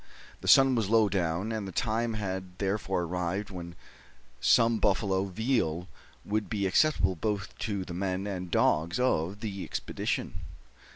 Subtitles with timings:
[0.39, 3.75] The sun was low down; and the time had therefore arrived when
[4.39, 5.87] some buffalo veal
[6.25, 10.37] would be acceptable both to the men and dogs of the expedition.